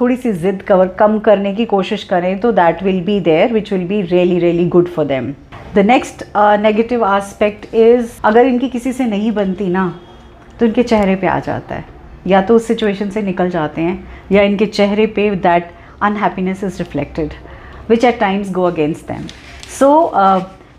थोड़ी 0.00 0.16
सी 0.16 0.32
ज़िद 0.32 0.62
कवर 0.68 0.88
कम 0.98 1.18
करने 1.20 1.54
की 1.54 1.64
कोशिश 1.66 2.04
करें 2.04 2.38
तो 2.40 2.52
that 2.52 2.82
will 2.82 3.00
be 3.04 3.20
there 3.20 3.52
which 3.52 3.72
will 3.72 3.86
be 3.88 4.02
really 4.02 4.38
really 4.38 4.68
good 4.68 4.88
for 4.88 5.04
them 5.06 5.32
the 5.74 5.78
next 5.86 6.24
negative 6.36 7.04
aspect 7.04 7.74
is 7.74 8.10
अगर 8.24 8.46
इनकी 8.46 8.68
किसी 8.68 8.92
से 8.92 9.04
नहीं 9.06 9.32
बनती 9.32 9.68
ना 9.68 9.92
तो 10.60 10.66
इनके 10.66 10.82
चेहरे 10.82 11.16
पे 11.16 11.26
आ 11.26 11.38
जाता 11.40 11.74
है। 11.74 11.84
या 12.26 12.40
तो 12.42 12.54
उस 12.56 12.66
सिचुएशन 12.66 13.10
से 13.10 13.22
निकल 13.22 13.50
जाते 13.50 13.80
हैं, 13.80 14.08
या 14.32 14.42
इनके 14.42 14.66
चेहरे 14.66 15.06
पे 15.16 15.30
that 15.30 15.70
unhappiness 16.02 16.64
is 16.64 16.78
reflected 16.78 17.32
which 17.90 18.04
at 18.04 18.18
times 18.20 18.50
go 18.52 18.62
against 18.64 19.08
them 19.08 19.26
so 19.78 20.10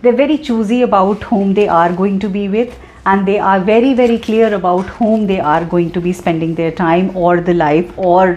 they 0.03 0.12
very 0.12 0.38
choosy 0.38 0.81
about 0.81 1.24
whom 1.31 1.53
they 1.53 1.65
are 1.77 1.93
going 1.96 2.19
to 2.22 2.29
be 2.29 2.48
with 2.48 2.77
and 3.08 3.25
they 3.25 3.38
are 3.38 3.60
very 3.65 3.93
very 3.93 4.17
clear 4.25 4.53
about 4.53 4.89
whom 5.01 5.25
they 5.27 5.38
are 5.53 5.65
going 5.67 5.91
to 5.91 6.01
be 6.01 6.13
spending 6.13 6.55
their 6.55 6.75
time 6.77 7.10
और 7.17 7.43
the 7.43 7.50
life 7.50 8.00
और 8.00 8.36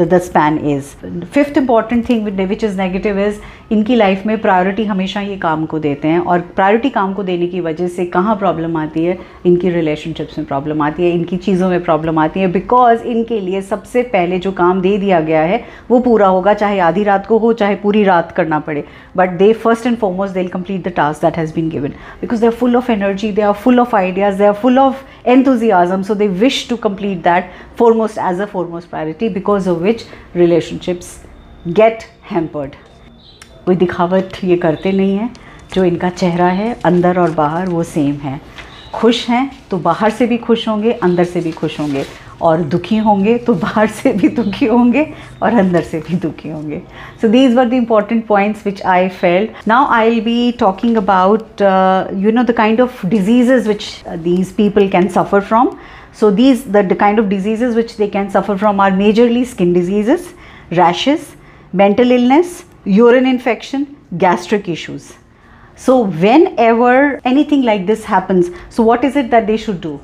the 0.00 0.18
span 0.24 0.58
is 0.70 0.94
fifth 1.24 1.58
important 1.58 2.08
thing 2.08 2.28
which 2.38 2.64
is 2.64 2.80
negative 2.80 3.18
is 3.20 3.40
इनकी 3.72 3.94
life 3.94 4.22
में 4.26 4.40
priority 4.40 4.84
हमेशा 4.84 5.20
ये 5.20 5.36
काम 5.38 5.64
को 5.66 5.78
देते 5.78 6.08
हैं 6.08 6.20
और 6.20 6.40
प्रायोरिटी 6.56 6.90
काम 6.90 7.12
को 7.14 7.22
देने 7.22 7.46
की 7.48 7.60
वजह 7.60 7.88
से 7.88 8.06
कहाँ 8.06 8.34
प्रॉब्लम 8.36 8.76
आती 8.76 9.04
है? 9.04 9.16
इनकी 9.46 9.70
रिलेशनशिप्स 9.70 10.38
में 10.38 10.46
प्रॉब्लम 10.46 10.82
आती 10.82 11.02
है, 11.02 11.10
इनकी 11.10 11.36
चीज़ों 11.36 11.68
में 11.70 11.82
प्रॉब्लम 11.84 12.18
आती 12.18 12.40
है 12.40 12.46
बिकॉज़ 12.52 13.04
इनके 13.04 13.38
लिए 13.40 13.60
सबसे 13.62 14.02
पहले 14.14 14.38
जो 14.38 14.52
काम 14.52 14.80
दे 14.80 14.96
दिया 14.98 15.20
गया 15.20 15.42
है, 15.42 15.62
वो 15.90 16.00
पूरा 16.00 16.26
होगा, 16.26 16.54
चाहे 16.54 16.78
आधी 16.80 17.04
रात 17.04 17.26
को 17.26 17.38
हो, 17.38 17.52
चाहे 17.52 17.76
पूरी 17.76 18.02
रात 18.04 18.32
करना 18.32 18.58
पड़े। 18.60 18.84
But 19.16 19.38
they 19.38 19.52
first 19.52 19.86
and 19.86 19.96
foremost 19.98 20.34
they 20.34 20.44
complete 20.48 20.88
the 20.88 20.92
task 20.96 21.22
that 21.22 21.38
has 21.38 21.54
been 21.54 21.68
given 21.70 21.94
because 22.20 22.40
they 22.40 22.46
are 22.46 22.52
full 22.52 22.76
of 22.76 22.92
energy 22.92 23.32
they 23.32 23.42
are 23.42 23.52
full 23.54 23.80
of 23.80 23.96
ideas 23.96 24.38
they 24.38 24.46
are 24.46 24.54
full 24.62 24.78
of 24.78 25.04
enthusiasm, 25.30 26.02
so 26.02 26.14
they 26.14 26.28
wish 26.42 26.66
to 26.68 26.76
complete 26.76 27.22
that 27.24 27.50
foremost, 27.76 28.18
as 28.18 28.40
a 28.40 28.46
foremost 28.46 28.90
priority, 28.90 29.28
because 29.40 29.66
of 29.66 29.82
which 29.82 30.06
relationships 30.34 31.18
get 31.80 32.06
hampered. 32.22 32.78
कोई 33.70 33.76
दिखावट 33.78 34.36
ये 34.44 34.56
करते 34.56 34.90
नहीं 34.92 35.16
हैं। 35.16 35.30
जो 35.74 35.84
इनका 35.84 36.08
चेहरा 36.10 36.46
है 36.46 36.72
अंदर 36.84 37.18
और 37.20 37.30
बाहर 37.30 37.68
वो 37.68 37.82
सेम 37.82 38.14
है। 38.22 38.40
खुश 38.94 39.28
हैं 39.28 39.50
तो 39.70 39.76
बाहर 39.78 40.10
से 40.10 40.26
भी 40.26 40.36
खुश 40.46 40.66
होंगे 40.68 40.92
अंदर 40.92 41.24
से 41.24 41.40
भी 41.40 41.50
खुश 41.50 41.78
होंगे। 41.80 42.04
और 42.42 42.62
दुखी 42.72 42.96
होंगे 42.96 43.36
तो 43.38 43.54
बाहर 43.54 43.86
से 43.86 44.12
भी 44.12 44.28
दुखी 44.28 44.66
होंगे 44.66 45.06
और 45.42 45.54
अंदर 45.58 45.82
से 45.82 45.98
भी 46.08 46.16
दुखी 46.16 46.48
होंगे। 46.48 46.80
So 47.20 47.28
these 47.28 47.54
were 47.54 47.68
the 47.68 47.74
important 47.74 48.24
points 48.26 48.66
which 48.66 48.82
I 48.82 49.08
felt 49.20 49.68
now 49.68 49.86
I 49.94 50.10
will 50.10 50.20
be 50.24 50.52
talking 50.60 50.96
about 50.96 51.62
you 52.22 52.32
know 52.32 52.42
the 52.42 52.52
kind 52.56 52.80
of 52.80 53.06
diseases 53.06 53.68
which 53.68 53.84
these 54.24 54.52
people 54.56 54.88
can 54.88 55.08
suffer 55.18 55.40
from 55.40 55.70
so 56.20 56.28
these 56.38 56.62
the, 56.74 56.80
the 56.86 56.96
kind 57.00 57.20
of 57.22 57.28
diseases 57.32 57.76
which 57.78 57.92
they 57.98 58.08
can 58.14 58.30
suffer 58.30 58.56
from 58.62 58.80
are 58.86 58.90
majorly 58.96 59.44
skin 59.50 59.70
rashes 60.78 61.28
mental 61.80 62.10
illness 62.16 62.56
urine 62.84 63.26
infection, 63.26 63.96
gastric 64.16 64.68
issues. 64.68 65.14
So 65.76 66.00
whenever 66.00 67.20
anything 67.24 67.62
like 67.62 67.86
this 67.86 68.04
happens, 68.04 68.50
so 68.68 68.82
what 68.82 69.04
is 69.04 69.16
it 69.16 69.30
that 69.30 69.46
they 69.46 69.56
should 69.56 69.80
do? 69.80 70.00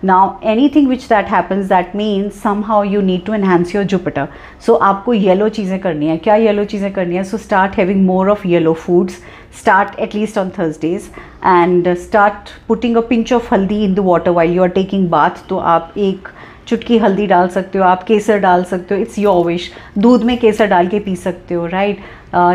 Now 0.00 0.38
anything 0.42 0.86
which 0.86 1.08
that 1.08 1.26
happens 1.26 1.68
that 1.68 1.92
means 1.92 2.34
somehow 2.34 2.82
you 2.82 3.02
need 3.02 3.26
to 3.26 3.32
enhance 3.32 3.74
your 3.74 3.84
Jupiter. 3.84 4.28
So 4.60 4.78
आपको 4.78 5.14
yellow 5.14 5.48
चीज़ें 5.50 5.80
करनी 5.80 6.06
है 6.06 6.16
क्या 6.26 6.34
yellow 6.36 6.64
चीज़ें 6.72 6.92
करनी 6.94 7.16
है 7.16 7.24
So 7.24 7.36
start 7.36 7.74
having 7.74 8.04
more 8.06 8.28
of 8.28 8.44
yellow 8.44 8.74
foods. 8.74 9.18
Start 9.50 9.98
at 9.98 10.14
least 10.14 10.38
on 10.38 10.52
Thursdays 10.52 11.10
and 11.42 11.88
start 11.98 12.52
putting 12.68 12.96
a 12.96 13.02
pinch 13.02 13.32
of 13.32 13.48
haldi 13.48 13.82
in 13.84 13.96
the 13.96 14.02
water 14.02 14.32
while 14.32 14.54
you 14.56 14.62
are 14.62 14.74
taking 14.78 15.08
bath. 15.16 15.42
तो 15.48 15.58
आप 15.74 15.94
एक 15.98 16.28
चुटकी 16.68 16.98
हल्दी 16.98 17.26
डाल 17.26 17.48
सकते 17.48 17.78
हो 17.78 17.84
आप 17.84 18.02
केसर 18.02 18.38
डाल 18.38 18.64
सकते 18.64 18.94
हो 18.94 19.00
इट्स 19.00 19.18
योर 19.18 19.44
विश 19.46 19.70
दूध 19.98 20.24
में 20.24 20.36
केसर 20.38 20.66
डाल 20.66 20.88
के 20.88 20.98
पी 21.00 21.16
सकते 21.16 21.54
हो 21.54 21.66
right 21.66 22.00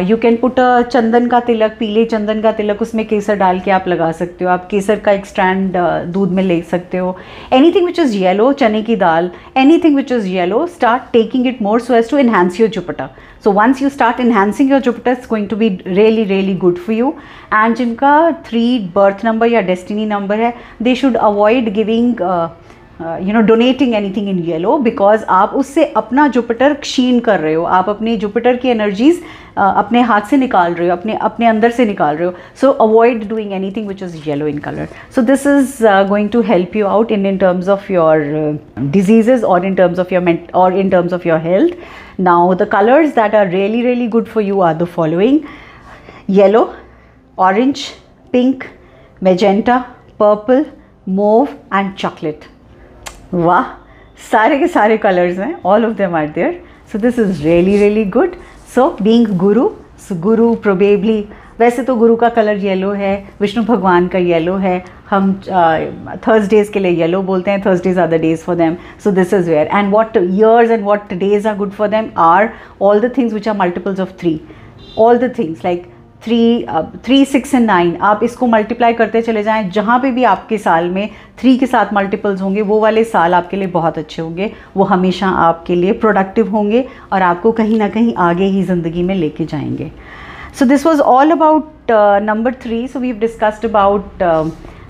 you 0.07 0.15
can 0.17 0.35
put 0.37 0.59
chandan 0.91 1.27
का 1.27 1.39
तिलक 1.39 1.75
पीले 1.79 2.03
चंदन 2.05 2.41
का 2.41 2.51
तिलक 2.51 2.81
उसमें 2.81 3.05
केसर 3.07 3.35
डाल 3.35 3.59
के 3.59 3.71
आप 3.71 3.87
लगा 3.87 4.11
सकते 4.11 4.45
हो। 4.45 4.51
आप 4.51 4.67
केसर 4.71 4.99
का 4.99 5.11
एक 5.11 5.25
स्टैंड 5.25 5.77
uh, 5.77 6.13
दूध 6.13 6.31
में 6.31 6.43
ले 6.43 6.61
सकते 6.71 6.97
हो। 6.97 7.17
Any 7.53 7.71
thing 7.71 7.85
which 7.85 7.99
is 7.99 8.15
yellow 8.17 8.51
चने 8.53 8.81
की 8.83 8.95
दाल 8.95 9.29
anything 9.83 9.95
which 9.95 10.11
is 10.11 10.27
yellow 10.27 10.65
start 10.67 11.11
taking 11.13 11.47
it 11.47 11.61
more 11.61 11.79
so 11.79 11.95
as 11.95 12.09
to 12.09 12.17
enhance 12.17 12.59
your 12.59 12.69
Jupiter 12.69 13.09
so 13.43 13.51
once 13.51 13.81
you 13.81 13.89
start 13.89 14.19
enhancing 14.19 14.71
your 14.71 14.81
Jupiter 14.81 15.11
it's 15.11 15.27
going 15.29 15.47
to 15.49 15.55
be 15.55 15.69
really 15.87 16.23
really 16.23 16.55
good 16.55 16.77
for 16.77 16.95
you 16.95 17.13
and 17.53 17.75
जिनका 17.75 18.31
three 18.45 18.79
birth 18.95 19.25
number 19.25 19.47
या 19.47 19.61
destiny 19.61 20.05
number 20.05 20.39
है 20.39 20.53
they 20.81 20.95
should 20.95 21.17
avoid 21.17 21.73
giving 21.73 22.21
you 23.21 23.33
know 23.33 23.41
donating 23.47 23.93
anything 23.95 24.29
in 24.29 24.39
yellow 24.45 24.77
because 24.79 25.23
आप 25.29 25.53
उससे 25.55 25.85
अपना 25.97 26.27
Jupiter 26.27 26.73
क्षीण 26.73 27.19
कर 27.19 27.39
रहे 27.39 27.53
हो। 27.53 27.63
आप 27.77 27.89
अपनी 27.89 28.15
जुपिटर 28.17 28.55
की 28.57 28.69
एनर्जीज 28.69 29.15
uh, 29.15 29.73
अपने 29.77 30.01
हाथ 30.01 30.21
से 30.29 30.37
निकाल 30.37 30.73
रहे 30.73 30.87
हो 30.89 30.95
अपने 30.95 31.15
अपने 31.21 31.47
अंदर 31.47 31.71
से 31.71 31.85
निकाल 31.85 32.15
रहे 32.15 32.27
हो। 32.27 32.33
So 32.61 32.71
avoid 32.85 33.27
doing 33.29 33.51
anything 33.71 33.87
which 33.87 34.03
is 34.03 34.17
yellow 34.27 34.47
in 34.47 34.57
colour 34.57 34.87
so 35.15 35.21
this 35.21 35.47
is 35.47 35.77
going 36.09 36.29
to 36.29 36.41
help 36.41 36.75
you 36.75 36.85
out 36.87 37.11
in 37.11 37.25
in 37.25 37.37
terms 37.37 37.69
of 37.69 37.91
your 37.93 38.59
diseases 38.79 39.43
और 39.43 39.65
इन 39.65 39.75
टर्म्स 39.75 39.99
ऑफ़ 39.99 40.13
योर 40.13 40.37
और 40.53 40.77
in 40.77 40.89
terms 40.89 41.13
of 41.13 41.27
your 41.27 41.39
health 41.39 42.19
now 42.19 42.53
the 42.53 42.67
colours 42.71 43.15
that 43.15 43.35
are 43.35 43.49
really 43.49 43.81
really 43.81 44.07
good 44.07 44.27
for 44.27 44.43
you 44.43 44.61
are 44.61 44.73
the 44.73 44.85
following 44.95 45.39
yellow 46.29 46.69
orange 47.39 47.85
pink 48.31 48.63
magenta 49.23 49.77
purple 50.19 50.65
mauve 51.09 51.47
and 51.73 51.93
chocolate 51.93 52.52
वाह, 53.33 53.63
सारे 54.31 54.57
के 54.59 54.67
सारे 54.67 54.97
colours 54.97 55.37
हैं 55.39 55.55
all 55.65 55.85
of 55.85 55.93
them 55.97 56.15
are 56.15 56.27
there 56.31 56.61
so 56.91 56.99
this 56.99 57.19
is 57.19 57.41
really 57.43 57.77
really 57.77 58.03
good 58.11 58.35
so 58.75 58.89
being 59.01 59.27
guru 59.37 59.69
so 60.07 60.15
guru 60.21 60.53
probably 60.55 61.25
वैसे 61.59 61.83
तो 61.83 61.95
गुरु 61.95 62.15
का 62.15 62.29
colour 62.29 62.57
yellow 62.57 62.91
है, 62.91 63.13
विष्णु 63.41 63.63
भगवान 63.63 64.07
का 64.07 64.19
येलो 64.19 64.55
है, 64.57 64.83
हम 65.09 65.33
थर्सडेज 66.27 66.69
के 66.69 66.79
लिए 66.79 66.91
येलो 66.91 67.21
बोलते 67.21 67.51
हैं 67.51 67.61
Thursdays 67.65 67.99
are 67.99 68.07
the 68.09 68.19
days 68.21 68.43
for 68.43 68.55
them 68.55 68.75
so 69.03 69.11
this 69.11 69.33
is 69.33 69.49
where 69.49 69.67
and 69.67 69.91
what 69.93 70.17
years 70.17 70.71
and 70.71 70.83
what 70.85 71.13
days 71.13 71.47
are 71.47 71.55
good 71.57 71.71
for 71.71 71.87
them 71.87 72.09
are 72.19 72.49
all 72.81 72.99
the 72.99 73.11
things 73.17 73.33
which 73.33 73.47
are 73.47 73.57
multiples 73.57 73.99
of 73.99 74.11
three 74.19 74.39
all 74.99 75.17
the 75.17 75.33
things 75.37 75.65
like 75.65 75.91
three 76.25 76.65
three 77.05 77.23
six 77.25 77.53
and 77.53 77.65
nine 77.65 77.95
आप 78.01 78.19
इसको 78.23 78.47
multiply 78.47 78.93
करते 78.93 79.21
चले 79.21 79.43
जाएँ। 79.43 79.69
जहाँ 79.71 79.99
पे 79.99 80.11
भी 80.11 80.23
आपके 80.23 80.57
साल 80.57 80.89
में 80.89 81.09
थ्री 81.39 81.57
के 81.57 81.67
साथ 81.67 81.93
मल्टीपल्स 81.93 82.41
होंगे, 82.41 82.61
वो 82.61 82.79
वाले 82.79 83.03
साल 83.03 83.33
आपके 83.33 83.57
लिए 83.57 83.67
बहुत 83.69 83.97
अच्छे 83.97 84.21
होंगे। 84.21 84.51
वो 84.77 84.83
हमेशा 84.85 85.27
आपके 85.27 85.75
लिए 85.75 85.91
प्रोडक्टिव 85.93 86.49
होंगे 86.49 86.85
और 87.13 87.21
आपको 87.21 87.51
कहीं 87.51 87.77
ना 87.79 87.89
कहीं 87.89 88.13
आगे 88.19 88.45
ही 88.45 88.63
ज़िंदगी 88.63 89.03
में 89.03 89.15
लेके 89.15 89.45
जाएँगे। 89.45 89.91
So 90.59 90.65
this 90.65 90.85
was 90.85 91.01
all 91.01 91.31
about 91.31 91.91
number 92.23 92.53
three 92.63 92.87
so 92.87 92.99
we 92.99 93.11
discussed 93.19 93.65
about 93.65 94.23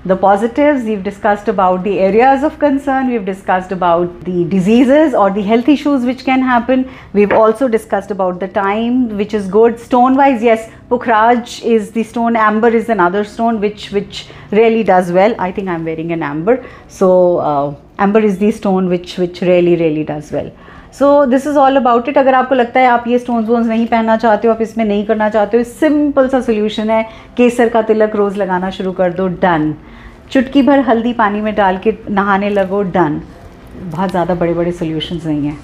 the 0.06 0.16
positives, 0.18 0.84
we've 0.84 1.04
discussed 1.04 1.48
about 1.48 1.84
the 1.84 2.00
areas 2.00 2.44
of 2.44 2.60
concern, 2.60 3.10
we've 3.10 3.24
discussed 3.26 3.72
about 3.72 4.20
the 4.26 4.44
diseases 4.46 5.14
or 5.14 5.32
the 5.32 5.42
health 5.42 5.70
issues 5.70 6.04
which 6.04 6.26
can 6.26 6.42
happen. 6.42 6.90
We've 7.14 7.32
also 7.32 7.70
discussed 7.70 8.12
about 8.12 8.42
the 8.42 8.50
time, 8.50 9.16
which 9.18 9.34
is 9.34 9.48
good. 9.48 9.80
Stone 9.80 10.18
wise, 10.18 10.44
yes, 10.44 10.70
Pukhraj 10.90 11.64
is 11.64 11.92
the 11.92 12.04
stone, 12.04 12.36
amber 12.36 12.68
is 12.68 12.90
another 12.90 13.24
stone 13.24 13.62
which 13.62 13.92
which 13.92 14.28
really 14.52 14.84
does 14.84 15.12
well. 15.12 15.34
I 15.40 15.52
think 15.54 15.70
I'm 15.70 15.86
wearing 15.86 16.12
an 16.12 16.22
amber. 16.22 16.66
So 16.90 17.38
uh, 17.38 17.76
amber 17.98 18.20
is 18.20 18.38
the 18.38 18.52
stone 18.52 18.90
which 18.90 19.18
which 19.18 19.42
really 19.42 19.78
really 19.78 20.04
does 20.04 20.32
well. 20.34 20.52
So 21.00 21.26
this 21.26 21.48
is 21.48 21.58
all 21.58 21.76
about 21.76 22.10
it 22.10 22.18
अगर 22.18 22.36
आपको 22.36 22.56
लगता 22.56 22.80
है 22.80 22.88
आप 22.88 23.08
ये 23.08 23.20
stones 23.20 23.48
वोन्स 23.48 23.68
नहीं 23.68 23.86
पहनना 23.88 24.18
चाहते 24.18 24.48
हो 24.48 24.54
आप 24.54 24.62
इसमें 24.62 24.84
नहीं 24.86 25.06
करना 25.06 25.30
चाहते 25.30 25.58
हो 25.58 25.64
सिंपल 25.64 26.28
सा 26.30 26.42
सोल्यूशन 26.42 26.90
है 26.90 27.04
केसर 27.38 27.70
का 27.70 27.82
तिलक 27.82 28.16
रोज़ 28.16 28.38
लगाना 28.38 28.70
शुरू 28.78 28.92
कर 29.02 29.14
दो 29.14 29.28
डन 29.42 29.74
चुटकी 30.32 30.62
भर 30.62 30.80
हल्दी 30.90 31.14
पानी 31.14 31.42
में 31.42 31.54
डाल 31.56 31.78
के 31.78 31.98
नहाने 32.12 32.50
लगो 32.50 32.82
डन 32.94 33.22
बहुत 33.76 34.10
ज़्यादा 34.12 34.36
बड़े 34.36 34.54
बड़े 34.54 34.72
सोल्यूशंस 34.72 35.26
नहीं 35.26 35.46
हैं 35.46 35.58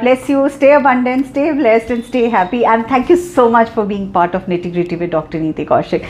bless 0.00 0.28
you. 0.28 0.48
Stay 0.48 0.72
abundant, 0.72 1.26
stay 1.26 1.52
blessed, 1.52 1.90
and 1.90 2.04
stay 2.04 2.28
happy. 2.28 2.64
And 2.64 2.86
thank 2.86 3.08
you 3.08 3.16
so 3.16 3.50
much 3.50 3.70
for 3.70 3.84
being 3.84 4.12
part 4.12 4.34
of 4.34 4.46
Nitty 4.46 4.72
Gritty 4.72 4.96
with 4.96 5.10
Dr. 5.10 5.38
Neeti 5.38 5.66
Kaushik. 5.66 6.06